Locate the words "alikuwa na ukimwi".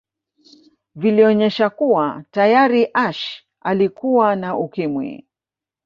3.61-5.23